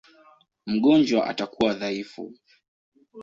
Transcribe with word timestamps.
Mgonjwa 0.65 1.25
atakuwa 1.29 1.73
dhaifu. 1.75 2.35